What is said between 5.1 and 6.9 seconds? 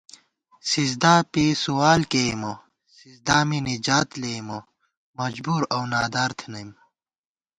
مجُبُور اؤ نادار تھنَئیم